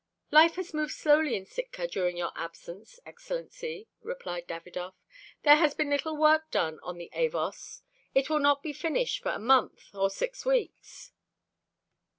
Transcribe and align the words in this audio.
"Life 0.31 0.55
has 0.55 0.73
moved 0.73 0.93
slowly 0.93 1.35
in 1.35 1.45
Sitka 1.45 1.87
during 1.87 2.17
your 2.17 2.31
absence, 2.35 2.99
Excellency," 3.05 3.87
replied 4.01 4.47
Davidov. 4.47 4.95
"There 5.43 5.57
has 5.57 5.75
been 5.75 5.91
little 5.91 6.17
work 6.17 6.49
done 6.49 6.79
on 6.81 6.97
the 6.97 7.11
Avos. 7.13 7.83
It 8.15 8.27
will 8.27 8.39
not 8.39 8.63
be 8.63 8.73
finished 8.73 9.21
for 9.21 9.29
a 9.29 9.37
month 9.37 9.93
or 9.93 10.09
six 10.09 10.43
weeks." 10.43 11.11